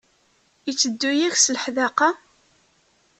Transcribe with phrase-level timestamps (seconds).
[0.67, 2.09] Yetteddu-ak s leḥdaqa?